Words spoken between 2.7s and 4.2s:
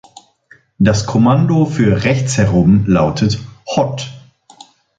lautet hott.